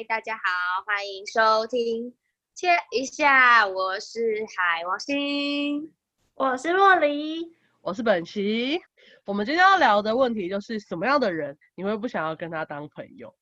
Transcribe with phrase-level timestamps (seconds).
[0.00, 0.42] 嗨，大家好，
[0.86, 2.14] 欢迎收听
[2.54, 5.92] 切一下，我是海王星，
[6.32, 7.52] 我是洛黎，
[7.82, 8.80] 我是本琪。
[9.26, 13.34] 我们今天要聊的问题就是什么样的人你会不想要跟他当朋友？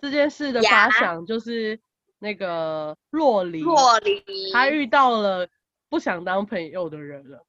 [0.00, 1.80] 这件事的发想就是
[2.18, 5.48] 那个洛黎，洛黎，他遇到了
[5.88, 7.46] 不想当朋友的人了，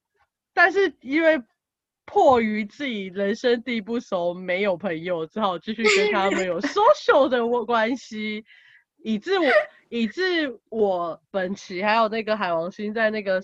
[0.54, 1.42] 但是因为。
[2.08, 8.46] 迫于自己人生地不熟，没有朋友，只好继续跟他们有 social 的关系，
[9.04, 9.46] 以致我
[9.90, 13.44] 以致我本期还有那个海王星在那个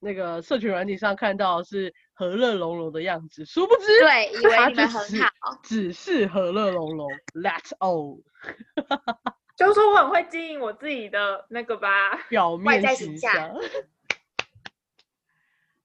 [0.00, 8.22] 那个社群软体上看到是和乐融融的样子，殊不知对，以为你们很好，只是和乐融融，That's all。
[9.54, 13.54] 就说我很会经营我自己的那个吧，表面形象。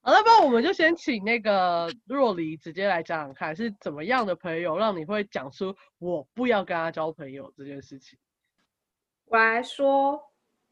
[0.08, 8.18] 好，那不然我们就先请那个若离直接来讲讲看，是怎么样的朋友让你会讲出我不要跟他交朋友这件事情？
[9.26, 10.18] 我来说，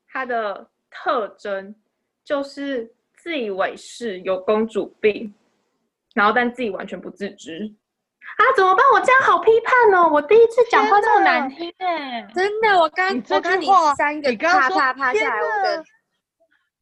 [0.08, 1.76] 他的特征
[2.24, 5.34] 就是自以为是，有公主病，
[6.14, 7.76] 然后但自己完全不自知。
[8.38, 8.86] 啊，怎么办？
[8.94, 10.10] 我这样好批判哦！
[10.14, 13.66] 我第一次讲话这么难听哎，真的，我刚我跟你
[13.98, 15.84] 三个啪啪啪下来，我的。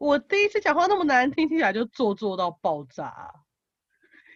[0.03, 3.33] 我第一次讲话那么难听，听起来就做作到爆炸。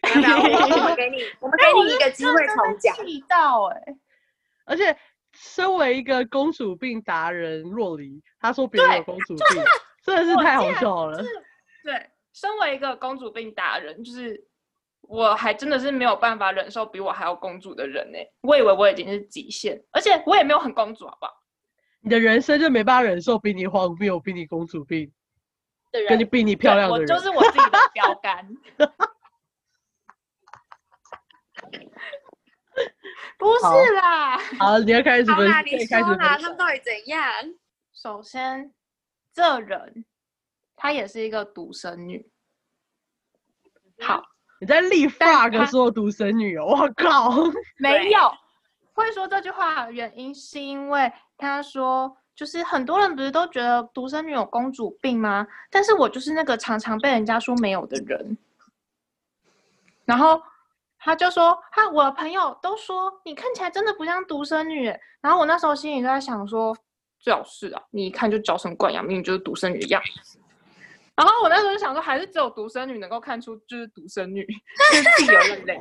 [0.02, 2.96] 我们给你， 我们给你一个机会重讲。
[2.96, 3.82] 气到哎！
[4.64, 4.96] 而且，
[5.34, 9.62] 身为一个公主病达人若离，他说别人有公主 病，
[10.02, 11.22] 真的是太好笑了。
[11.84, 14.42] 对，身为一个公主病达人，就是
[15.02, 18.18] 我还真的是没有办法忍受比我还要公主的人呢。
[18.40, 21.32] 我以为我已经是极限，而且我也没有很公主，好不好？
[22.00, 25.12] 你的人生就没办法忍受比你荒谬、比你公主病。
[26.08, 28.46] 跟你比你漂亮的人，我就是我自己的标杆。
[33.38, 37.32] 不是啦，好，你要开始分析，你说啦，他们到底怎样？
[37.92, 38.72] 首先，
[39.32, 40.04] 这人
[40.76, 42.30] 她也是一个独生女。
[44.00, 44.22] 好，
[44.60, 47.32] 你在立 flag 说独生女哦，我靠，
[47.78, 48.32] 没有。
[48.92, 52.16] 会说这句话的原因是因为他说。
[52.38, 55.44] 就是很多人不是都觉得独生女有公主病吗？
[55.72, 58.38] 但是我就是那个常常被人家说没有的人。
[60.04, 60.40] 然后
[61.00, 64.86] 他就说，他我的朋友都说你看起来真的不像独生女。
[65.20, 66.76] 然后我那时候心里就在想说，
[67.18, 70.38] 最好是啊，你一看就娇生惯养，明明就是独生女的样子。
[71.16, 74.46] 然后我那时候就想说，还是只有独生女能够看出就是独生女，
[74.94, 75.80] 是自己有认类。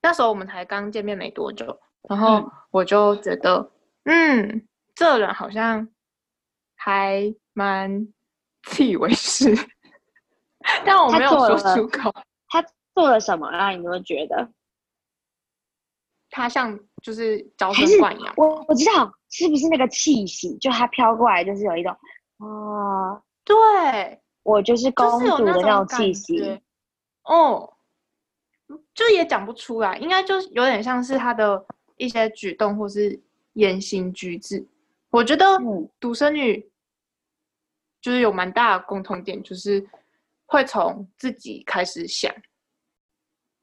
[0.00, 1.78] 那时候我们才刚见面没多久，
[2.08, 3.70] 然后我就觉得，
[4.04, 4.66] 嗯。
[4.98, 5.88] 这人好像
[6.74, 8.12] 还蛮
[8.64, 9.54] 自以为是，
[10.84, 12.12] 但我没有说出口。
[12.48, 12.60] 他
[12.96, 14.50] 做了什么让你们觉得
[16.30, 18.34] 他像就是娇生惯养？
[18.36, 21.92] 我我知道是不是那个气息，就他飘过来就是有一种
[22.38, 26.60] 啊，对我就是公主的那种气息。
[27.22, 27.72] 哦，
[28.94, 31.64] 就也讲不出来，应该就是有点像是他的
[31.98, 33.22] 一些举动或是
[33.52, 34.66] 言行举止。
[35.10, 35.58] 我觉得
[35.98, 36.70] 独生女
[38.00, 39.88] 就是有蛮大的共同点，就是
[40.46, 42.34] 会从自己开始想。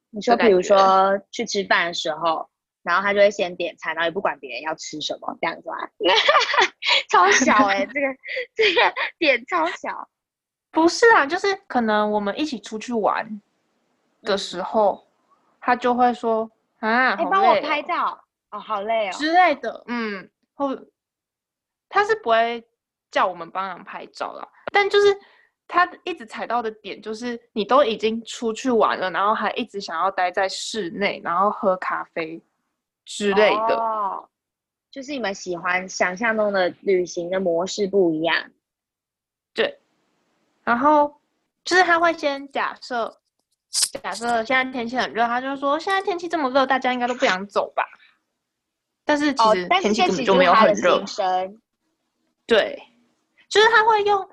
[0.09, 2.49] 你说，比如说去吃饭的时候，
[2.81, 5.89] 然后他就会先点餐，然后也不管别人要吃什么，这样子啊？
[7.09, 8.07] 超小哎， 这个
[8.55, 10.09] 这个点超小。
[10.71, 13.39] 不是啊，就是可能我们一起出去玩
[14.23, 15.07] 的时候，
[15.61, 20.87] 他就会说啊，你帮我拍照哦，好累哦之类的，嗯，或。
[21.95, 22.61] 他是不会
[23.09, 25.17] 叫我们帮忙拍照了，但就是
[25.65, 32.41] 他一直踩到的点，就是你都已经出去玩了，然后还一直想要待在室内，然后喝咖啡
[33.05, 33.77] 之类的。
[33.77, 34.27] 哦，
[34.91, 38.51] 就是你们喜欢想象中的旅行的模式不一样。
[39.53, 39.79] 对，
[40.65, 41.21] 然后
[41.63, 43.21] 就是他会先假设，
[44.03, 47.85] 假设现在天气很热，他就说现在天气这么热，大家应该都不想走吧？
[49.05, 51.01] 但是其实天气根本就没有很热。
[52.47, 52.81] 对，
[53.49, 54.29] 就是他会用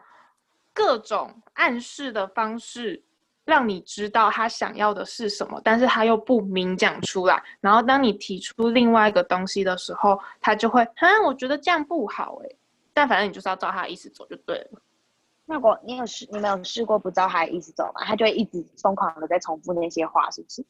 [0.73, 3.03] 各种暗示的方式，
[3.45, 7.43] 让你知道他想要的是什么，但是他又不明讲出来。
[7.61, 12.49] 然后当你提出另外一个东西的时候，他就会，啊，我觉得这样不好哎。
[12.93, 14.83] 但反正你就是要照他的意思走就对了。
[15.47, 18.05] 那我你有试，你没有试过不照他的意思走吗？
[18.05, 20.65] 他就会一直疯狂的在重复那些话，是不是？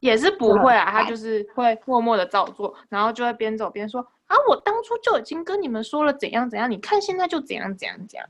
[0.00, 4.04] 也是不会啊，他就是会默默的照做，然后就会边走边说。
[4.26, 4.36] 啊！
[4.48, 8.28] 我当初就已经跟你们说了怎样怎样，你看现在就怎样怎样怎样，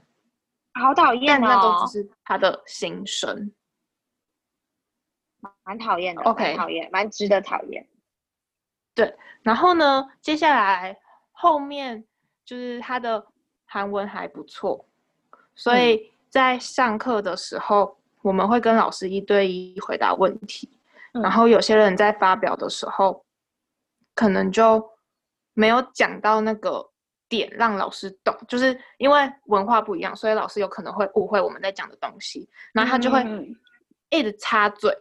[0.75, 1.47] 好讨厌哦！
[1.47, 3.53] 那都只是他的心声，
[5.65, 6.23] 蛮讨厌的。
[6.23, 7.89] OK，讨厌，蛮值得讨厌。
[8.95, 10.99] 对然后呢，接下来
[11.33, 12.05] 后面
[12.45, 13.27] 就是他的
[13.67, 14.87] 韩文还不错，
[15.55, 20.79] 所嗯以在上课的时候，我们会跟老师一对一回答问题。
[21.13, 23.25] 嗯然后有些人在发表的时候，
[24.15, 24.87] 可能就
[25.57, 26.87] 没有讲到那个
[27.29, 33.57] 点让老师懂，就是因为文化不一样，所以老师有可能会误会我们在讲的东西，然后他就会嗯
[34.11, 34.95] 一直插嘴，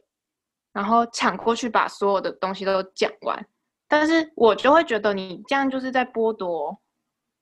[0.71, 3.45] 然后抢过去把所有的东西都讲完。
[3.87, 6.75] 但是我就会觉得你这样就是在剥夺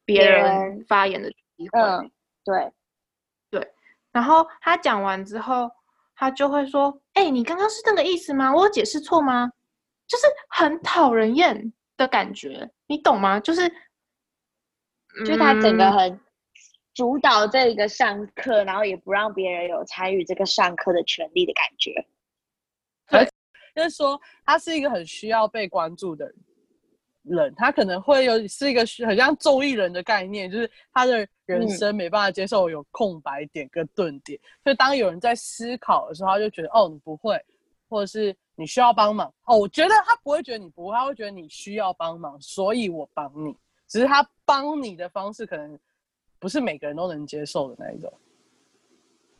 [0.04, 1.80] 别别人人发言的机会。
[1.80, 2.12] 嗯，
[2.44, 2.74] 对，
[4.12, 5.72] 然后他讲完之后，
[6.16, 8.54] 他就会说：“哎、你刚刚是那个意思吗？
[8.54, 9.50] 我有解释错吗？”
[10.06, 13.40] 就是很讨人厌的感觉，你懂吗？
[13.40, 13.68] 就是，
[15.26, 16.20] 就是他整个嗯很
[16.94, 21.92] 主导这一个上课，然后也不让别人有参与这个上课的权利的感觉。
[23.76, 26.32] 就是说他是一个很需要被关注的
[27.24, 37.44] 人，他可能会有是一个很像综艺人的概念，就是他的人嗯生没办法接受有空白点跟顿点，所以当有人在思考的时候，他就觉得哦你不会，
[37.94, 43.56] 或者是你需要帮忙哦，我觉得他不会觉得你不会，他会觉得你需要帮忙，所以我帮你，
[43.88, 45.80] 只是他帮你的方式可能
[46.40, 48.12] 不是每个人都能接受的那一种。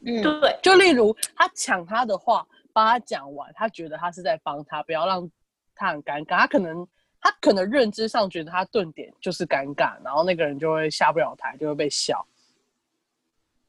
[0.06, 5.28] 嗯，对，就例如他抢他的话，帮他讲完，他觉得他是在帮他，不要让
[5.74, 6.38] 他很尴尬。
[6.38, 6.88] 他可能
[7.20, 12.24] 他可能认知上觉得他顿点就是尴尬，然后那个人就会下不了台，就会被笑。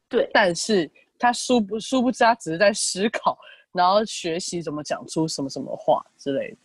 [0.08, 3.38] 对但是他殊不殊不知，他只是在思考，
[3.74, 6.56] 然后学习怎么讲出什么什么话之类的。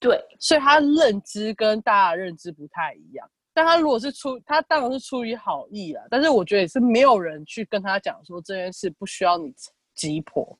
[0.00, 3.30] 对，所以他认知跟大家的认知不太一样。
[3.54, 9.54] 但他如果是出，他当然是出于好意啦，但是我觉得也是没有人去跟他讲说这件事不需要你
[9.94, 10.58] 鸡婆，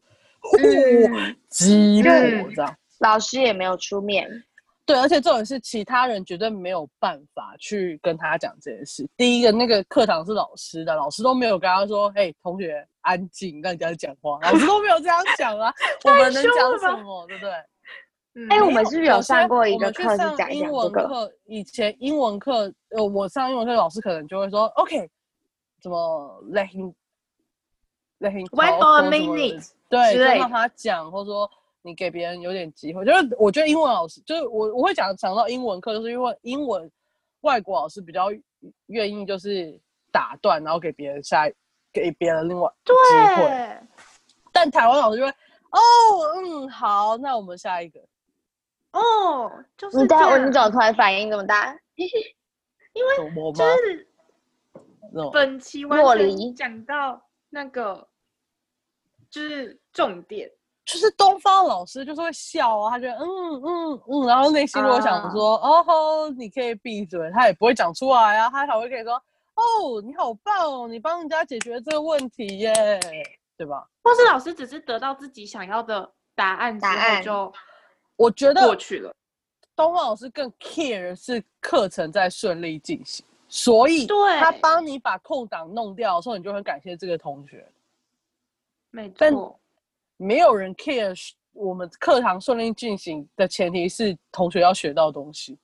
[0.59, 2.77] 嗯 鸡婆嗯这样。
[3.01, 4.31] 老师也没有出面。
[4.87, 9.07] 对，而且这种是其他人绝对没有办法去跟他讲这件事。
[9.17, 15.75] 第一个，那个课堂是老师的，老师都没有跟他说：“嘿，同学，安静，让人家讲话。”老师都没有这样讲啊，
[16.07, 17.27] 我们能凶讲什么？
[17.27, 17.51] 对不对？
[18.39, 25.09] 嗯哎我没们是不是有上过一个课是上英文课，以前英文课，呃，我上英文课，老师可能就会说，OK，
[25.81, 26.93] 怎么 let him
[28.21, 31.51] let him 么的 minute 对，之类就让他讲，或者说
[31.87, 33.05] 你给别人有点机会。
[33.05, 36.91] 就是我觉得英文老师，就是我我会讲讲到英文课，就是因为英文
[37.43, 38.27] 外国老师比较
[38.87, 39.79] 愿意就是
[40.11, 41.49] 打断，然后给别人下
[41.93, 42.93] 给别人另外机
[43.41, 43.47] 会。
[43.47, 43.79] 对，
[44.53, 45.79] 但台湾老师就会，哦，
[46.35, 48.01] 嗯，好，那我们下一个。
[48.93, 51.79] 哦，就是这你待会你怎么突然反应这么大？
[51.95, 53.53] 因为？
[53.55, 54.09] 就是
[55.33, 58.09] 本期完全洛梨讲到那个
[59.31, 60.51] 就是重点，
[60.87, 63.27] 就是东方老师就是会笑啊，他觉得嗯
[63.63, 69.15] 嗯嗯，然后内心如果想说、哦吼，你可以闭嘴，他也不会讲出来啊，他才会可以说
[69.57, 72.73] 哦，你好棒哦，你帮人家解决这个问题耶，
[73.59, 73.85] 对吧？
[74.05, 77.53] 或是老师只是得到自己想要的答案之后答案就
[78.15, 79.13] 我觉得过去了。
[79.75, 87.67] 东方老师更 care 是课程在顺利进行，所以对他帮你把空档弄掉的时候，你就很感谢这个同学。
[88.91, 89.59] 没但错，
[90.17, 91.15] 没有人 care
[91.53, 95.59] 我们课堂顺利进行的前提是同学要学到东西。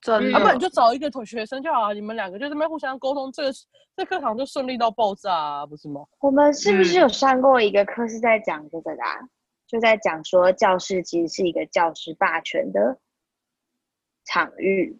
[0.00, 3.52] 真要、不然你就找一个同学生就好了，你们两个就这边互相沟通，这个
[3.96, 6.02] 这课堂就顺利到爆炸啊，不是吗？
[6.20, 9.20] 我们是不是嗯有上过一个课是在讲这个的、啊？
[9.66, 12.98] 就在讲说教室其实是一个教师霸权的
[14.26, 14.94] 场域。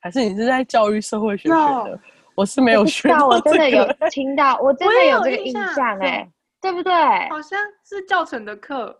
[0.00, 1.98] 还是你是在教育社会学学的有？
[2.34, 4.10] 我是没有学到我真的有这个。
[4.10, 6.30] 听到，我真的有这个印印象象哎、有
[6.64, 6.92] 对不对？
[7.28, 8.98] 好像是教程的课，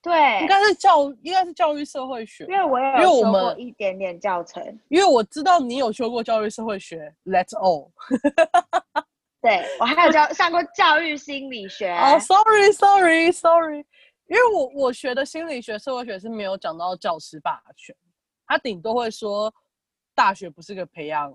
[0.00, 7.90] 对应，该是教，应该是教育社会学，因为我也有修过一点点教程，因为我知道你有修过教育社会学，Let's all。
[9.42, 11.90] 对我还有教上过教育心理学。
[11.90, 13.78] 哦、s o r r y sorry sorry，
[14.28, 17.94] 因为我我学的心理学、社会学是没有讲到教师霸权，
[18.46, 19.52] 他顶多会说
[20.14, 21.30] 大学不是个培养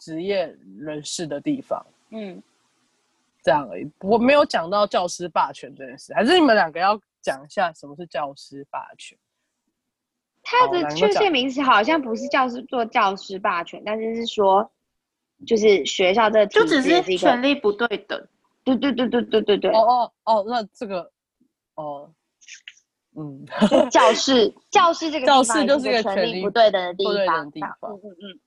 [0.00, 2.42] 职业人士的地方，嗯，
[3.44, 3.88] 这样而已。
[4.00, 9.16] 我没有讲到教师霸权这件事，还是你们两个要讲一下什么是教师霸权？
[10.42, 14.70] 他的确切名词好像不是教师做教师霸权，但是是说，
[15.46, 18.26] 就是学校这就只是权力不对等。
[18.64, 21.10] 对对对对对对对，哦哦哦，那这个
[21.74, 22.10] 哦，
[23.14, 28.40] 嗯，就教室教室这个教室就是个一个权力不对等 的地方，地方嗯嗯嗯。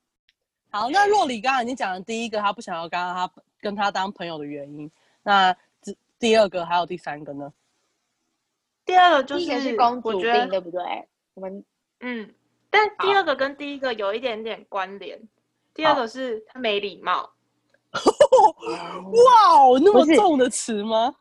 [0.70, 3.28] 好，那若里刚刚已经讲了第一个，他不想要跟他
[3.62, 4.90] 跟他当朋友的原因。
[5.24, 7.52] 那第第二个还有第三个呢？
[8.86, 10.82] 第二个就是是公主病，我觉得对不对？
[11.34, 11.64] 我们
[12.00, 12.34] 嗯，
[12.70, 15.20] 但第二个跟第一个有一点点关联。
[15.74, 17.30] 第二好个是他没礼貌，
[17.92, 21.14] 哇哦，那么重的词吗？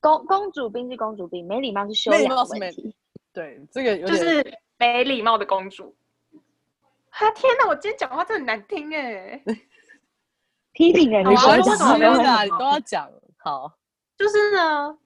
[0.00, 2.94] 公公主病是公主病，没礼貌是修养问题。
[3.32, 5.94] 对，这个有点就是没礼貌的公主。
[7.10, 9.42] 啊天哪，我今天讲话真的很难听哎。
[10.74, 13.10] 批评人好啊的说什么没有的你都要讲。
[13.38, 13.72] 好，
[14.18, 14.98] 就是呢，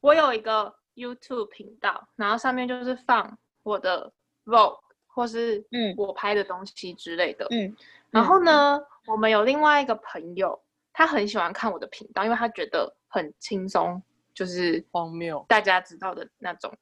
[0.00, 4.12] 我有一个 YouTube 频道，然后上面就是放我的
[4.44, 7.46] vlog 或是嗯我拍的东西之类的。
[7.50, 7.76] 嗯，
[8.10, 10.60] 然后呢，我们有另外一个朋友，
[10.92, 15.44] 他很喜欢看我的频道，因为他觉得很轻松，就是荒谬。
[15.48, 16.72] 大家知道的那种。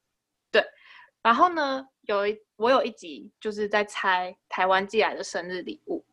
[0.51, 0.63] 对，
[1.21, 6.05] 然后呢，有一我有一集就是在猜台湾寄来的生日礼物，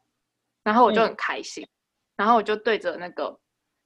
[0.62, 1.66] 然后我就嗯很开心，
[2.16, 3.38] 然后我就对着那个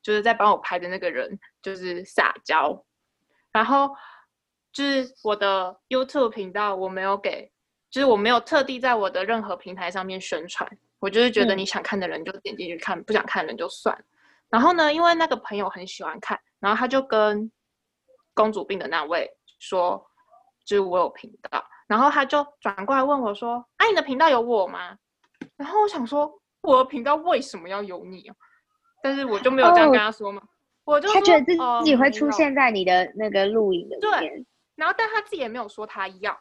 [0.02, 2.84] 就是在帮我拍的那个人就是撒娇，
[3.52, 3.90] 然后
[4.72, 7.50] 就是我的 YouTube 频道我没有给，
[7.90, 10.70] 就是我没有特地在我的任何平台上面宣传，
[11.00, 14.04] 我就是觉得嗯你想看的人就点进去看，不想看的人就算了。
[14.48, 17.50] 然后呢，因为那个朋友很喜欢看，然后他就跟
[18.34, 20.04] 公主病的那位说，
[20.64, 24.96] 就是我有频道，然后他就转过来问我说：“啊，你的频道有我吗？”
[25.56, 28.34] 然后我想说，我的频道为什么要有你啊？
[29.02, 30.42] 但是我就没有这样哦跟他说嘛，
[30.84, 34.44] 我就说他觉得自哦己会出现在你的那个录影对。
[34.76, 36.38] 然后但他自己也没有说他要，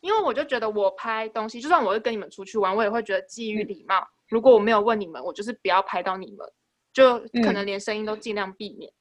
[0.00, 6.46] 因为我就觉得我拍东西，就算我会跟你们出去玩，我也会觉得基于礼貌，如果我没有问你们，我就是不要拍到你们，
[6.92, 8.92] 就可能连声音都尽量避免。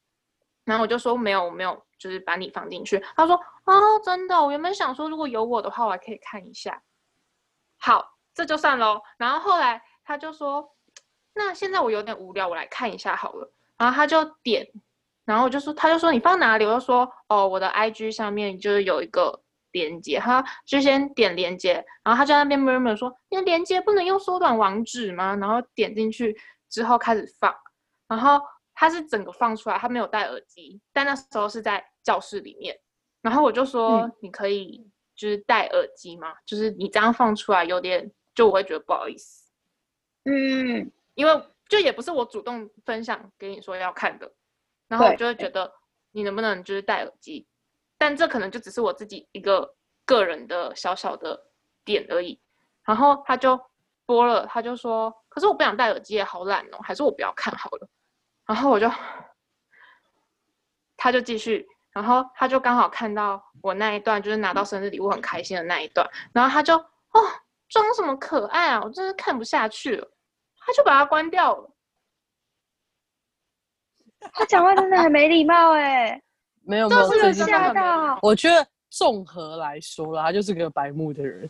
[0.63, 3.01] 然后我就说没有，我没有，就是把你放进去。
[3.15, 6.81] 他说哦，真的，我原本想说如果有我的话，我还可以看一下。
[7.77, 9.01] 好，这就算喽。
[9.17, 10.73] 然后后来他就说，
[11.33, 13.51] 那现在我有点无聊，我来看一下好了。
[13.77, 14.65] 然后他就点，
[15.25, 16.65] 然后我就说，他就说你放哪里？
[16.65, 25.35] 我就说哦，我的 IG 上面就是有一个连接，他就先点连接，然后他就在那边 murmur 说，你的连接不能用缩短网址吗？
[25.35, 26.35] 然后点进去
[26.69, 27.53] 之后开始放，
[28.07, 28.41] 然后
[28.73, 32.79] 他是整个放出来，他没有戴耳机，但那时候是在教室里面，
[33.21, 36.33] 然后我就说、嗯你可以就是戴耳机吗？
[36.45, 39.46] 就是你这样放出来有点，就我会觉得不好意思。
[40.29, 44.29] 嗯，因为就也不是我主动分享给你说要看的，
[44.89, 45.73] 然后我就会觉得
[46.11, 47.47] 你能不能就是戴耳机，
[47.97, 51.47] 但这可能就只是我自己一个个人的小小的
[51.85, 52.39] 点而已。
[52.83, 53.57] 然后他就
[54.05, 57.87] 播了，他就说，可是我不想戴耳机，也好懒哦，还是我不要看好了。
[58.45, 58.89] 然后我就，
[60.97, 67.21] 他就继续，然后他就刚好看到我那一段，就是拿到生日礼物很开心的那一段，然后他就哦，
[67.69, 70.09] 装什么可爱啊，我真是看不下去了。
[70.67, 71.69] 他就把它关掉了。
[74.33, 76.21] 他讲话真的很没礼貌哎，
[76.63, 81.49] 没有没有，吓吓到，我觉得综合来说啦，他就是个白目的人，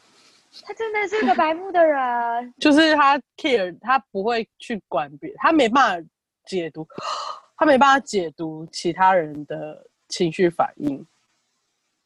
[0.63, 2.53] 他真的是个白目的人。
[2.59, 6.09] 就是他 care，他不会去管别，他没办法
[6.45, 6.87] 解读，
[7.57, 10.99] 他没办法解读其他人的情绪反应，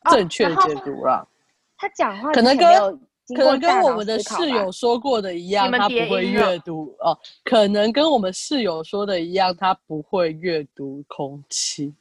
[0.05, 1.27] 哦正确的解读啦。
[1.75, 7.17] 他讲话可能跟可能跟我们的室友说过的一样，他不会阅读哦。
[7.43, 11.93] 可能跟我们室友说的一样，他不会阅读空气。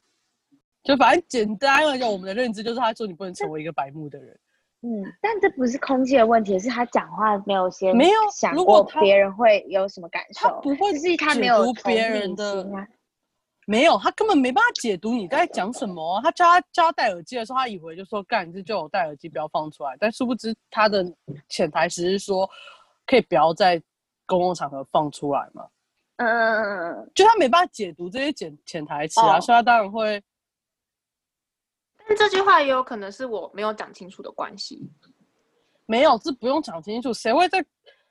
[0.83, 4.37] 就反正简单来讲，我们的认知就是，他说你不能成为一个白目的人。
[4.81, 12.67] 嗯，但这不是空气的问题，是他讲话没有先没有想如果他过别人会有什么感受，他不会就是他解没有读别人的。
[13.67, 19.95] 没有，他根本没办法解读你在讲什么啊、他叫他叫他戴耳机的时候，他以为就说干，你这叫我戴耳机不要放出来。
[19.99, 21.05] 但殊不知他的
[21.47, 22.49] 潜台词是说，
[23.05, 23.81] 可以不要在
[24.25, 25.67] 公共场合放出来嘛。
[26.17, 30.21] 嗯嗯嗯嗯嗯，就他没办法解读这些潜潜台词啊，哦所以他当然会
[32.07, 34.91] 但这句话也有可能是我没有讲清楚的关系。
[35.85, 37.63] 没有，这不用讲清楚，谁会在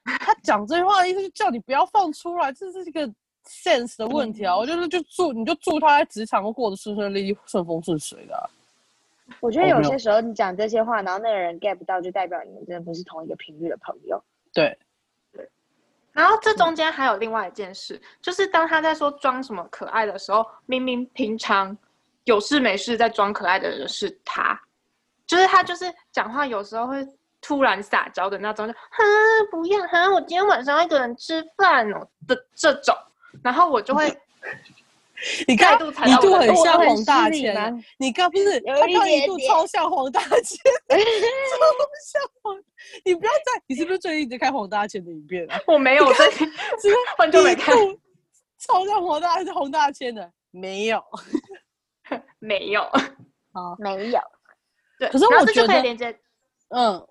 [0.04, 3.06] 他讲这句话的意思，是叫你不要放出来，这是一个
[3.50, 4.56] sense 的问题啊。
[4.56, 8.46] 我就是就祝你就祝他在职场过得顺顺利利、顺风顺水的啊、
[9.40, 14.22] 我觉得有有些时候你讲这些话，然后那个人 get 不到，就代表你们真的不是同一个频率的朋友。
[14.52, 14.76] 对，
[16.12, 21.76] 然后这中间还有另外一件事，就是当他在说装什么可爱的时候，明明平常
[22.24, 24.60] 有事没事在装可爱的人是他，
[25.26, 27.06] 就是他就是讲话有时候会
[27.40, 29.04] 突然撒娇的那种，就哈
[29.50, 32.06] 不要哈，我今天晚上要一个人吃饭哦。
[32.26, 32.94] 的这种，
[33.42, 34.06] 然后我就会
[35.46, 40.58] 你刚再度踩到我的一度很像黄大千你刚不是他刚一度超像黄大千，
[40.88, 40.96] 超
[42.06, 42.56] 像黄，
[43.04, 45.60] 你不要再，你是不是最近在看黄大千的影片啊？
[45.68, 46.44] 我没有在是
[47.18, 47.76] 很久没看，
[48.58, 51.04] 超像黄大千黄大千的，没有
[52.38, 52.82] 没有，
[53.52, 54.20] 啊，没有，
[54.98, 56.18] 对，可是我觉得可以连接
[56.68, 57.06] 嗯，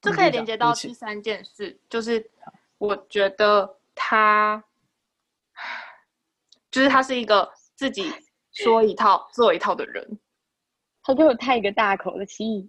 [0.00, 2.30] 这可以连接到第三件事，就是
[2.78, 4.62] 我觉得他，
[6.70, 8.12] 就是他是一个自己
[8.52, 10.18] 说一套做一套的人。
[11.02, 12.68] 他给我叹一个大口的气。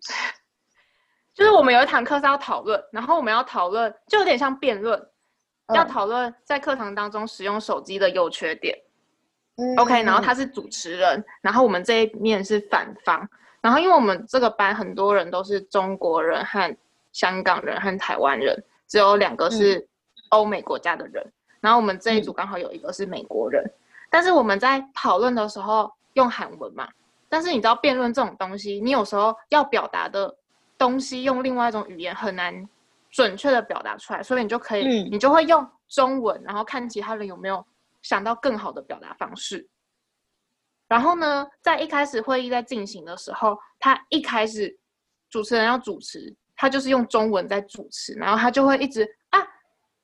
[1.34, 5.10] 就是我们有一堂课是要讨论，然后我们要讨论，就有点像辩论，
[5.74, 8.78] 要讨论在课堂当中使用手机的优缺点。
[9.78, 13.28] OK，然后他是主持人，然后我们这一面是反方。
[13.60, 16.76] 然后因为我们这个班很多人都是中国人和
[17.12, 19.88] 香港人和台湾人，只有两个是
[20.30, 21.32] 欧美国家的人。
[21.64, 23.64] 然后我们这一组刚好有一个是美国人，
[24.10, 26.86] 但是我们在讨论的时候用韩文嘛。
[27.26, 30.36] 但是你知道辩论这种东西，你有时候要表达的
[30.76, 32.68] 东西用另外一种语言很难
[33.10, 37.64] 准确的表达出来，所以你就可以，你就会用中文，然后看其他人有没有
[38.02, 39.66] 想到更好的表达方式。
[40.86, 44.78] 然后呢，在一开始会议在进行的时候，他一开始
[45.30, 49.23] 主持人要主持，他就是用中文在主持，然后他就会一直啊，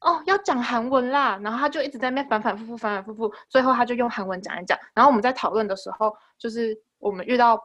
[0.01, 4.79] 哦，要讲韩文啦，然后他就一直在那反反复复，反反复复，最后他就用韩文讲一讲。
[4.95, 6.79] 然后我们在讨论的时候，就是。
[7.03, 7.59] 我们遇到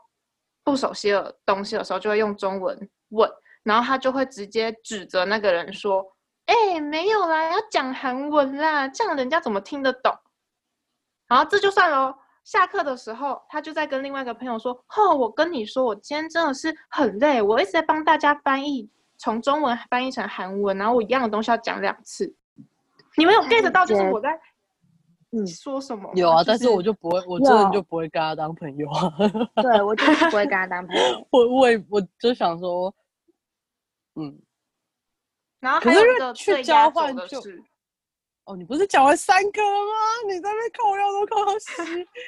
[0.63, 3.29] 不熟悉的东西的时候，就会用中文问，
[3.63, 6.01] 然后他就会直接指责那个人说
[6.47, 10.09] ：“哎，没有啦，要讲韩文啦，这样人家怎么听得懂？”
[11.27, 12.17] 然后这就算了。
[12.45, 22.35] 下课的时候，他就在跟另外一个朋友说：“哦，我跟你说，我今天真的是很累，我一直在帮大家翻译，从中文翻译成韩文，然后我一样的东西要讲两次。
[23.17, 23.85] 你们有 get 到？
[23.85, 24.39] 就是我在。”
[25.31, 26.09] 你说什么？
[26.15, 29.11] 有啊，但是我就不会，我真的就不会跟他当朋友啊。
[29.61, 31.27] 对，我就是不会跟他当朋友。
[31.29, 32.93] 我我也我就想说，
[34.15, 34.39] 嗯。
[35.59, 37.41] 然后还有一个去交换就，
[38.45, 40.31] 哦，你不是讲完三颗吗？
[40.31, 41.81] 你在那扣药都扣到十。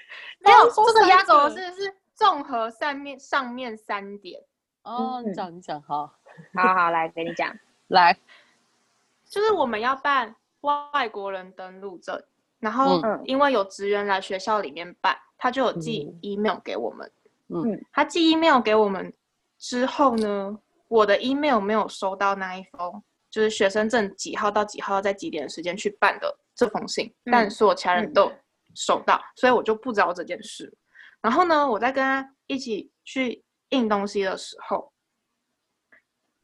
[0.44, 4.42] 没有， 这个压轴是是综合上面上面三点。
[4.88, 6.14] 哦，你讲你讲，好，
[6.54, 7.54] 好好来给你讲，
[7.90, 8.18] 来，
[9.26, 12.22] 就是我们要办外国人登录证。
[12.60, 17.12] 然后，因为有职员来学校里面办，他就有寄 email 给我们。
[17.50, 19.14] 嗯，他寄 email 给我们
[19.60, 20.58] 之后呢，
[20.88, 28.32] 我的 email 没有收到那一封，就是学生证几号到几号在几点的时间去办的这封信，但所有其他人都
[28.74, 30.74] 收到，所以我就不知道这件事。
[31.22, 34.92] 然后呢，我在跟他一起去印东西的时候，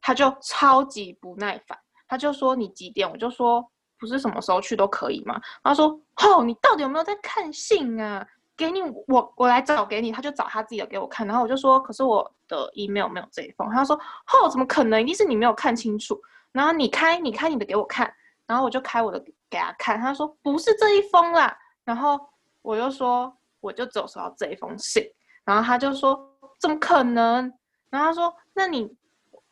[0.00, 3.10] 他就超级不耐烦，他就说你几点？
[3.10, 3.70] 我就说。
[3.96, 5.40] 不是什么时候去都可以吗？
[5.62, 5.88] 他说
[6.20, 8.26] ：“哦，你到底有没有在看信啊？
[8.54, 13.96] 给你，我我来找给你。”他就找他自己的给我看，然后我就说：“可是我的 email 没有这一封。”他说
[14.28, 15.00] ：“哦，怎么可能？
[15.00, 16.20] 一定是你没有看清楚。”
[16.52, 18.12] 然后你开，你开你的给我看，
[18.46, 19.98] 然后我就开我的给他看。
[19.98, 22.20] 他说：“不是这一封啦。”然后
[22.60, 25.02] 我就说：“我就只有收到这一封信。”
[25.46, 26.30] 然后他就说
[26.64, 27.52] ：“怎么可能？”
[27.90, 28.90] 然后他说：“那你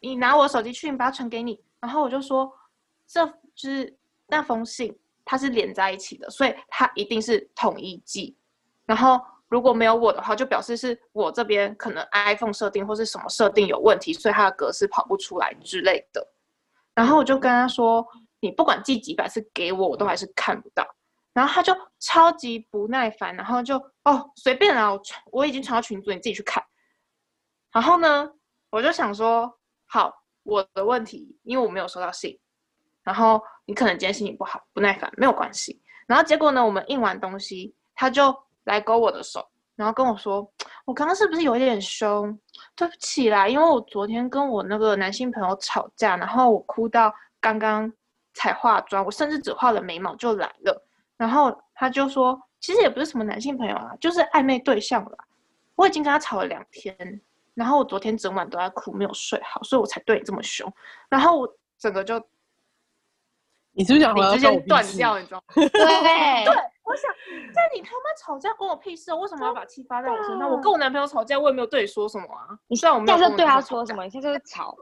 [0.00, 2.52] 你拿我手机去，你把它传给你。”然后我就说
[3.06, 3.96] ：“这就是。”
[4.28, 8.34] 那封信它是连在一起的，所以它一定是统一寄。
[8.86, 16.26] 然后如果没有我的话，就表示是我这边可能 iPhone 设定或是什么设定有问题，所以它的格式跑不出来之类的。
[16.94, 18.06] 然后我就跟他说
[18.40, 20.86] ：“你不管寄几百次给我，我都还是看不到。”
[21.34, 26.64] 然后他就超级不耐烦，然后就哦随便啦，我我已经传到群组，你自己去看。
[27.72, 28.30] 然后呢，
[28.70, 32.38] 我就想说好，我的问题，因为我没有收到信。
[33.02, 35.82] 然后你可能今天心情不好，不耐烦，没有关系。
[36.06, 38.32] 然后结果呢，我们印完东西，他就
[38.64, 40.48] 来勾我的手，然后跟我说
[40.86, 42.38] ：“我刚刚是不是有点凶？
[42.76, 47.92] 对不起啦，因为我昨天跟我那个男性朋友吵架，然后我哭到刚刚
[48.34, 55.18] 才化妆，我甚至只画了眉毛就来了。”然后他就说：“其实也不是什么男性朋友啊，就是暧昧对象了。
[55.74, 57.20] 我已经跟他吵了两天，
[57.54, 60.72] 然后我昨天整晚都在哭，没有睡好，所以我才对你这么凶。
[61.08, 62.22] 然后我整个就。”
[63.74, 65.18] 你是不是想直接断掉？
[65.18, 65.44] 你知道吗？
[65.54, 65.66] 对
[66.44, 67.10] 对，我想，
[67.54, 69.10] 在你他妈吵架关我屁事？
[69.14, 70.46] 为什么要把气发在我身上？
[70.46, 72.48] 我跟我男朋友吵架，我也没有对你说什么啊。
[72.68, 74.76] 你虽然我们在对他说什么，你现在在吵，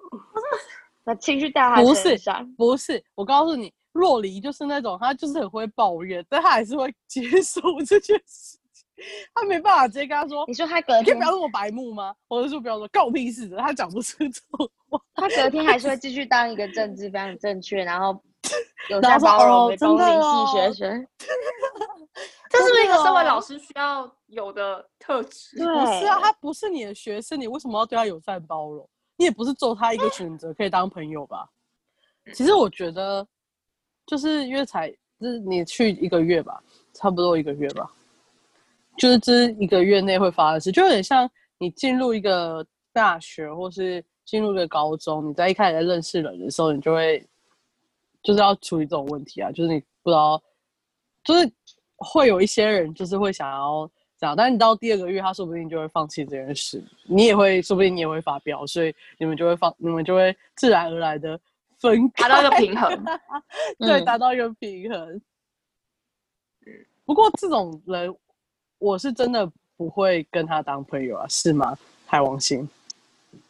[1.05, 2.45] 把情绪带他身上。
[2.57, 8.60] 不是，我告诉你，若离就是那种，他就是很会抱怨，但他还是会接受 这件事情。
[9.35, 12.15] 他没办法直接跟他说，你说他隔天可以不要那么白目吗？
[12.29, 15.01] 或者说不要说告屁事的，他讲不出这种话。
[15.15, 18.21] 他隔天还是会继续当一个政治非常正确，然后。
[18.89, 21.07] 有在包容的东林系学生，
[22.49, 25.59] 这是不是一个身为老师需要有的特质？
[25.59, 28.89] 不是啊，他不是你的学生，你为什么要对他友善包容？
[29.17, 31.47] 你也不是做他一个选择可以当朋友吧？
[32.33, 33.25] 其实我觉得，
[34.07, 36.61] 就是因为才就是你去一个月吧，
[36.95, 37.93] 差不多一个月吧，
[39.01, 47.27] 就是这一个月内会发生的事，就有点像你进入一个大学或是进入一个高中，你在一开始在认识人的时候，你就会
[48.23, 50.39] 就是要处理这种问题啊，就是你不知道，
[51.25, 51.51] 就是
[51.97, 61.41] 会有一些人就是会想要这样，但是你到第二个月，他说不定就会放弃这件事，你也会，说不定你也会发飙，所以你们就会放，你们就会自然而然的
[61.79, 63.05] 分达到一个平衡。
[63.79, 65.23] 对，嗯达到一个平衡。
[67.07, 68.15] 不过这种人，
[68.81, 71.79] 我是真的不会跟他当朋友啊，是吗？
[72.07, 72.69] 海王星，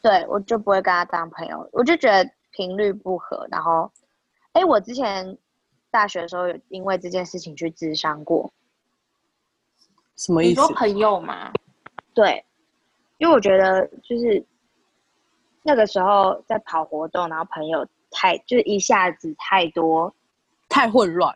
[0.03, 3.49] 对我就不会跟他当朋友，我就觉得频率不合。
[3.51, 3.91] 然后，
[4.53, 5.39] 哎，我之前
[5.91, 8.53] 大学的时候有因为这件事情去咨商过，
[10.17, 10.75] 什么意思你说？
[10.75, 11.53] 朋友吗？
[12.13, 12.45] 对，
[13.19, 14.45] 因为我觉得就是
[15.63, 20.13] 那个时候在跑活动，然后朋友太就是一下子太多，
[20.69, 21.35] 太混乱，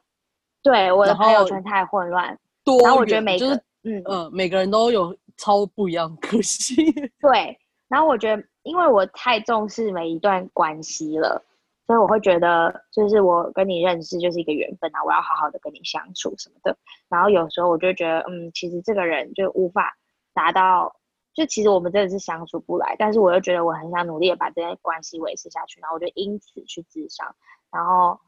[0.63, 6.77] 对我的朋友圈太混乱，多然后我觉得元就是嗯呃，每个人都有超不一样的个性。
[7.21, 11.45] 对，然后我觉得，因为我太重视每一段关系了，
[11.87, 16.77] 所以我会觉得，就是我跟你认识就是一个缘分啊，我要好好的跟你相处什么的。
[17.09, 19.95] 然后有时候我就觉得，嗯，其实这个人就无法
[20.33, 20.97] 达到，
[21.35, 27.37] 就其实我们真的是相处不来，但是我又觉得我很想努力的把这些关系维持下去，然后我就因此去自伤，
[27.71, 28.19] 然后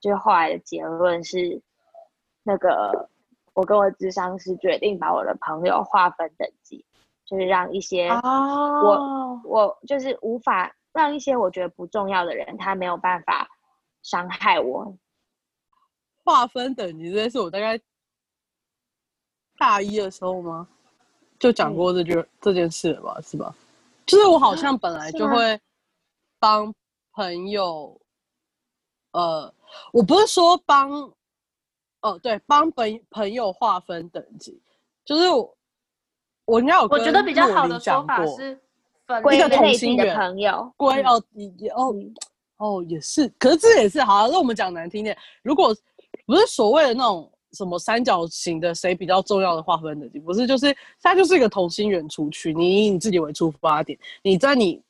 [0.00, 1.62] 就是后来的结论是，
[2.42, 3.08] 那个
[3.56, 6.84] 我跟我智商师决定把我的朋友划分等级，
[7.24, 8.10] 就是让一些。
[8.10, 13.48] 我，我就是无法让一些我觉得不重要的人，他没有办法
[14.02, 14.94] 伤害我。
[16.22, 17.80] 划分等级这件事，我大概
[19.58, 20.68] 大一的时候吗？
[21.38, 23.18] 就讲过这句、这件事了吧？
[23.22, 23.54] 是吧？
[24.04, 25.58] 就是我好像本来就会
[26.38, 26.74] 帮
[27.12, 27.98] 朋友，
[29.12, 29.50] 呃，
[29.94, 30.90] 我不是说帮，
[32.06, 34.60] 哦，对，帮朋朋友划分等级，
[35.04, 35.56] 就是我
[36.44, 38.56] 我应该有我觉得比较好的说法是
[39.06, 42.14] 分一个同心圆朋友，嗯归哦也也哦嗯
[42.58, 44.28] 哦也是，可是这也是好啊。
[44.30, 45.74] 那我们讲难听点，如果
[46.24, 54.80] 不是所谓的那种什么三角形的谁比较重要的划分等级，不是就是它就是一个同心圆出去，你以你自己为出发点，你在你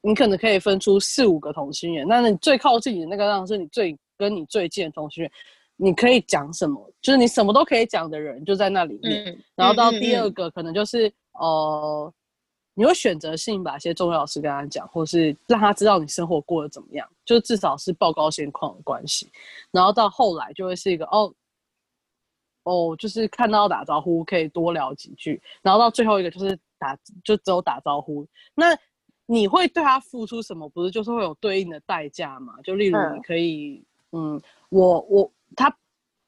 [0.00, 5.32] 你可能可以分出四五个同心圆，那你最靠近你的那个当然是你最跟你最近的同心圆，
[5.80, 9.24] 你可以讲什么，就是你什么都可以讲的人就在那里面。
[9.26, 12.12] 嗯，然后到嗯第二，个可能就是呃，
[12.74, 19.30] 你会选择性把一些重要的事跟他讲，或是让他知道你生活过得怎么样，就至少是报告现况的关系。
[19.70, 21.32] 然后到后来就会是一个哦
[22.64, 28.26] 哦，就是看到打招呼可以多聊几句，然后到最后一个就是打就只有打招呼。
[28.54, 28.76] 那
[29.26, 30.68] 你会对他付出什么？
[30.70, 32.54] 不是就是会有对应的代价嘛？
[32.64, 35.74] 就例如嗯你可以嗯我我他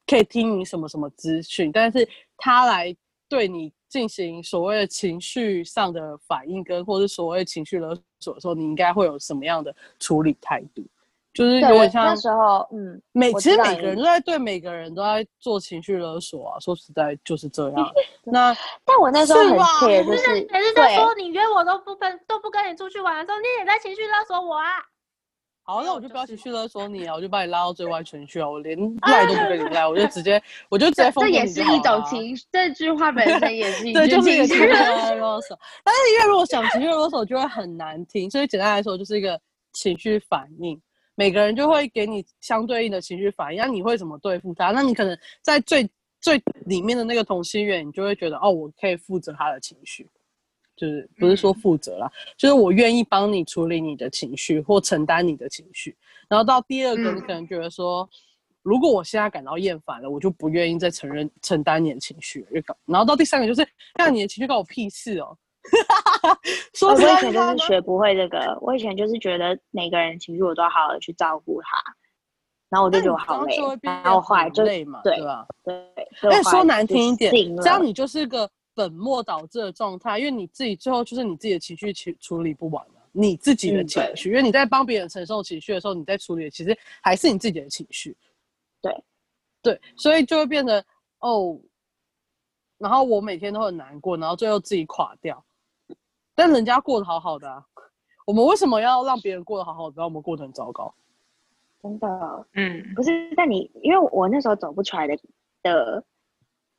[0.07, 2.95] 可以听你什么什么资讯，但是他来
[3.29, 10.85] 对你进行所谓的情绪上的反应，跟或是所谓情绪勒索的时候，你应该会有什么样的处理态度？
[11.33, 17.93] 就是有点像那时候，嗯，每其实每个人都在对每个人都在做情绪勒索啊，说实在就是这样。
[18.27, 18.53] 那
[18.85, 24.67] 但我那时候很是吧 care，就是每次在对说你约我都不跟都不跟你出去玩的时候，你也在情绪勒索我啊！
[25.71, 35.57] 好，那我就不要情绪勒索你啊，我就把你拉到最外层去啊，我连赖都不跟你赖，我就直接 我就直接封这也是一种情，这句话本身也是 一对，句就是一个情绪情绪勒索。
[35.85, 39.41] 但是因为如果想情绪勒索，就会很难听，所以简单来说就是一个
[39.73, 40.77] 情绪反应。
[41.15, 44.73] 每个人就会给你相对应的情绪反应，那你会怎么对付他？
[44.73, 45.89] 那你可能在最
[46.21, 50.05] 最里面的那个同心圆，你就会觉得哦，我可以负责他的情绪，
[50.81, 55.95] 就是不是说负责啦，就是我愿意帮你处理你的情绪或承担你的情绪。
[56.27, 58.09] 然后到第二个，嗯你可能觉得说，
[58.63, 65.37] 如果我现在感到厌烦了，我就不愿意再承认承担你的情绪了，然后到第三个就是，那你的情绪关我屁事哦。
[66.73, 71.77] 说我以前，就是学不会这个，我以前就是觉得每个人情绪我都要好好的去照顾他，
[72.71, 75.47] 然后我就觉得我好累然后后来就累嘛，对对吧？
[75.63, 88.17] 对，但说难听一点，这样你就是个本末倒置的状态，因为你自己最后就是你自己的情绪处处理不完了，你自己的情绪，因为你在帮别人承受情绪的时候，你在处理的其实还是你自己的情绪。
[88.81, 89.05] 对，
[89.61, 90.83] 对，所以就会变得
[91.19, 91.61] 哦，
[92.79, 95.45] 然后我每天都很难过，然后最后自己垮掉，
[96.35, 97.63] 但人家过得好好的啊，
[98.25, 100.95] 我们为什么要让别人过得好好的，让我们过得很糟糕？
[101.83, 105.19] 真的嗯，不是，但你因为我那时候走不出来的
[105.63, 106.05] 的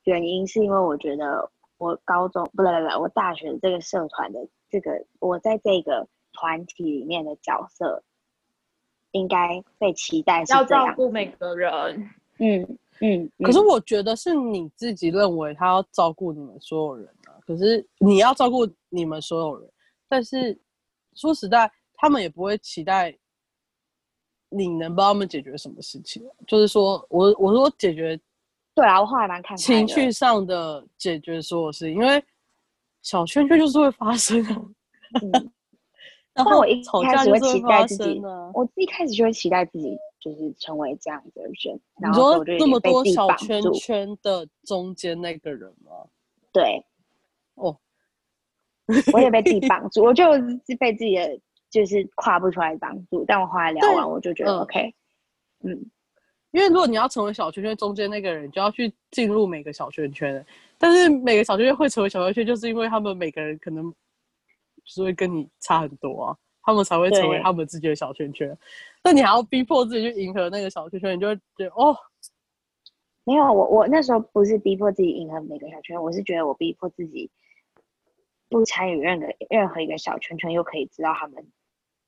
[0.03, 8.03] 原因，是因为我觉得我高中不对不对，我大学这个社团的这个我在这个团体里面的角色，
[9.13, 10.63] 应该被期待是要。
[10.63, 12.07] 照顾每个人。
[12.37, 19.67] 嗯嗯，可是嗯我觉得是你自己认为他要照顾你们所有人啊，可是你要照顾你们所有人，
[20.07, 20.55] 但是
[21.15, 23.17] 说实在，他们也不会期待
[24.49, 26.23] 你能帮他们解决什么事情。
[26.45, 28.19] 就是说我我说解决
[28.81, 32.23] 对啊，我后来蛮看情的绪上的解决所有事情，因为
[33.03, 34.61] 小圈圈就是会发生啊。
[35.21, 35.51] 嗯，
[36.33, 38.21] 然后我一吵开始会期待自己。
[38.53, 45.91] 我一开始就会期待自己就是成为这样子的人，然你说那么多小圈圈的中间那个人吗？
[46.51, 46.83] 对，
[47.55, 47.77] 哦，
[49.13, 51.39] 我也被自己 绑住，我就是被自己的
[51.69, 53.23] 就是跨不出来绑住。
[53.27, 54.95] 但我后来聊完，我就觉得嗯 OK，
[55.63, 55.91] 嗯，
[56.51, 60.45] 因为如果你要成为小圈圈中间那个人，就要去进入每个小圈圈。
[60.77, 63.95] 但是每个小圈圈会成为小圈圈，就是因为他们每个人可能就
[64.85, 68.57] 是会跟你差很多啊，他们才会成为他们自己的小圈圈。
[69.03, 71.95] 那你还要逼迫自己去迎合那个小圈圈，你就会觉得哦，
[73.23, 77.29] 没有，我我那时候不是逼迫自己迎合每个小圈，我是觉得我逼迫自己
[78.49, 81.47] 不参与任何任何一个小圈圈，又可以知道他们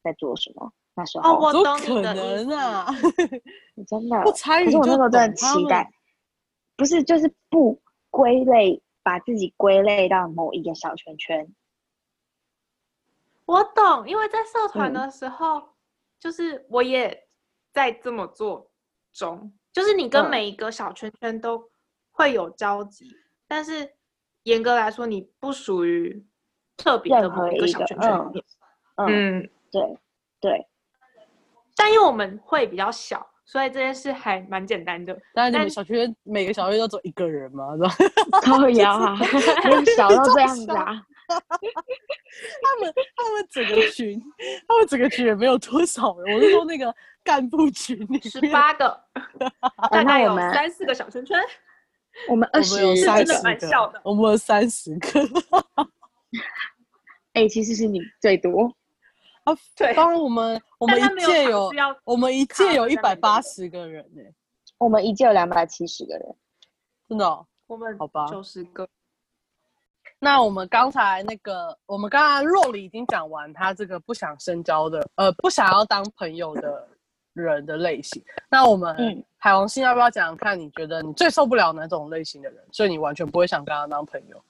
[0.04, 0.74] 在做什么。
[0.96, 2.46] 那时候、哦，我怎么懂可你的意思。
[2.46, 2.86] 能啊？
[3.88, 5.92] 真的不参与可是我那就时候真的期待，
[6.76, 11.54] 不是就是不归类，把自己归类到某一个小圈圈。
[13.46, 15.70] 我懂，因为在社团嗯的时候，
[16.20, 17.28] 就是我也
[17.74, 18.72] 在这么做
[19.12, 21.70] 中，就是你跟嗯每一个小圈圈都
[22.12, 23.10] 会有交集，
[23.48, 23.96] 但是
[24.44, 26.26] 严格来说，你不属于
[26.78, 28.12] 特别的任何某一个小圈圈
[28.96, 29.98] 嗯，对
[30.40, 30.68] 对，
[31.76, 35.18] 但因为我们会比较小，所以这件事还蛮简单的。
[35.34, 37.90] 但是你们小圈圈每个小圈圈都走一个人嘛， 是吧？
[38.42, 39.18] 高腰啊，
[39.96, 41.02] 小到这样子啊。
[41.30, 44.22] 他们他们整个群，
[44.68, 46.36] 他们整个群也没有多少人。
[46.36, 49.00] 我是说那个干部群里十，八个，
[49.90, 51.40] 大概有那我们三四个小圈圈。
[52.28, 55.22] 我们二我们有十真的三十个蛮笑的，我们有三十个。
[57.34, 58.72] 哎，其实是你最多。
[59.44, 61.70] 啊，对当然我们我们一届有
[62.06, 64.22] 我们一卡届有一百八十个人呢、
[64.78, 66.36] 我们一届有两百七十个人，
[67.10, 68.88] 真的哦、我们好吧九十个。
[70.20, 76.88] 那我们刚才那个，我们刚才若里已经讲完他这个不想深交的，呃，不想要当朋友的
[77.34, 78.24] 人的类型。
[78.50, 80.58] 那我们嗯海王星要不要讲讲看？
[80.58, 84.42] 你觉得你最受不了哪种类型的人，所以你完全不会想跟他当朋友？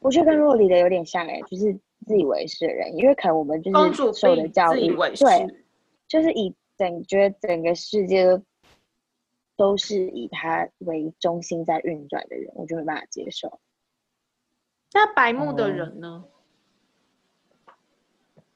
[0.00, 5.24] 我觉得跟若里的有点像哎、就是自以为是的人，因为可能我们就是受的，教育，自以为是。
[5.24, 5.64] 对，
[6.06, 8.42] 就是以整觉得整个世界都
[9.56, 13.60] 都是以他为中心在运转的人，我就没办法接受。
[14.92, 16.24] 那白目的哦人呢？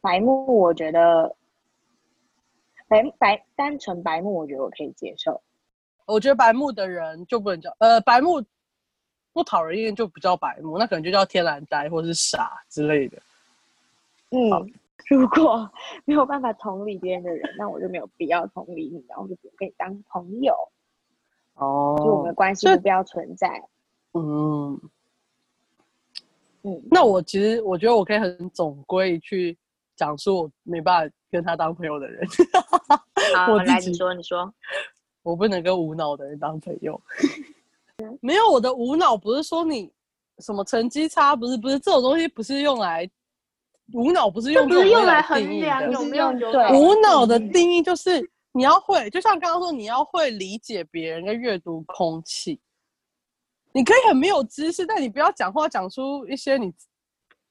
[0.01, 1.35] 白目，我觉得
[2.87, 5.43] 白白单纯白目，我觉得我可以接受。
[6.07, 8.43] 我觉得白目的人就不能叫，呃，白目
[9.33, 13.21] 不讨人厌就不叫白目，那可能就叫天然呆或是傻之类的。
[14.51, 14.73] 好嗯，
[15.09, 15.71] 如果
[16.05, 20.55] 没有办法同理别人的人，那我就没有必要同理你，然后就不跟你当朋友，
[21.55, 23.63] 哦就我们的关系不要存在。
[24.13, 24.81] 嗯，
[26.63, 29.57] 嗯，那我其实我觉得我可以很总归去
[29.97, 32.27] 讲述我没办法跟他当朋友的人，
[33.35, 34.53] 好，我自来，己你说，你说。
[35.23, 36.99] 我不能跟无脑的人当朋友。
[38.23, 39.93] 没有我的无脑不是说你
[40.39, 43.09] 什么成绩差，不是不是这种东西不是用来
[43.93, 48.21] 无脑不是用不是用来衡量有没有有无脑的定义定义就是
[48.53, 52.61] 你要会，就像刚刚说，你要会理解别人跟阅读空气。
[53.73, 56.73] 你可以很没有知识，但你不要讲话讲出一些你。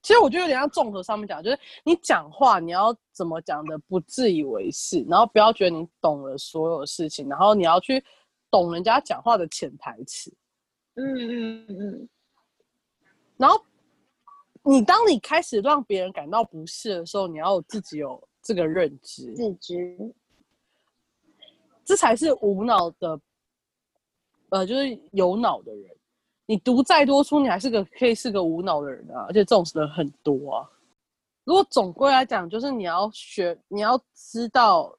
[0.01, 8.03] 其实我觉得有点像综合上面讲，就是你讲话你要怎么讲的不自以为是，然后不要觉得你懂了所有事情，然后你要去
[8.49, 10.33] 懂人家讲话的潜台词。
[10.95, 12.09] 嗯嗯嗯，
[13.37, 13.61] 然后
[14.67, 19.33] 你当你开始让别人感到不适的时候，你要自己有这个认知。
[19.33, 19.97] 自知。
[21.85, 23.17] 这才是无脑的，
[24.49, 25.95] 呃，就是有脑的人。
[26.45, 30.69] 你读再多书，你还是个可以是个无脑的人啊，而且这种人很多啊。
[31.45, 34.93] 如果总归来讲，就是你要学，你要知道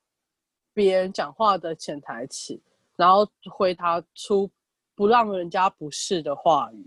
[0.73, 2.59] 别人讲话的潜台词，
[2.97, 4.51] 然后回答出
[4.95, 6.87] 不让人家不适的话语，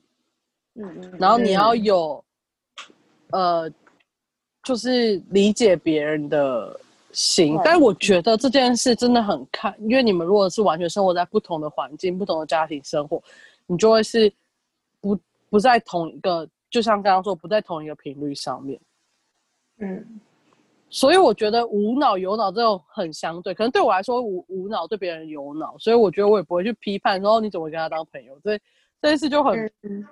[0.76, 1.17] 嗯嗯。
[1.20, 2.26] 然后你要嗯有，
[3.32, 3.72] 呃，
[4.63, 6.80] 就是理解别人的
[7.12, 7.62] 心对。
[7.65, 13.22] 但我觉得这件事真的很看，因为你们如果是完全生活在不同的环境、不同的家庭生活，
[13.65, 14.32] 你就会是
[15.00, 18.80] 不不在同一个，就像刚刚说，不在同一个频率上面。
[19.80, 20.22] 嗯，
[20.89, 28.60] 所以我觉得无脑有脑这种很相对，可能对我来说无无脑，对别人有脑，所以我觉得我也不会去批判说哦你怎么跟他当朋友，这
[29.02, 30.06] 这件事就很，嗯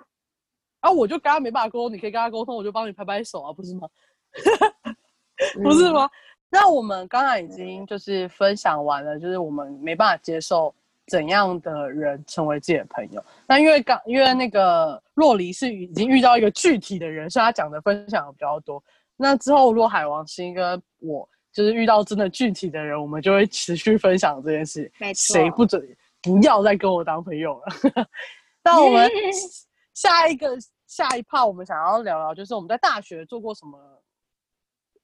[0.82, 3.88] 嗯啊我就跟他没办法沟通，你可以跟他沟通，我就帮你拍拍手啊，不是吗？
[5.64, 6.10] 不是吗？
[6.50, 10.74] 那我们刚才已经就是分享完了，就是我们没办法接受
[11.08, 13.24] 怎样的人成为自己的朋友。
[13.48, 18.84] 那因为刚因为那个若离是已经遇到一个具体的人，所以他讲的分享的比较多。
[19.16, 24.92] 那之后，若海王星跟我就是遇到真的具体的人，我们就会持续分享这件事。
[24.98, 25.82] 没错谁不准
[26.22, 28.08] 不要再跟我当朋友了？
[28.64, 29.10] 那我们
[30.00, 30.58] 下一个
[30.88, 33.78] 下一趴，我们想要聊聊，就是我们在大学做过什么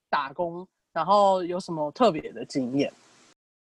[0.09, 2.89] 打工，然后有什么特别的经验。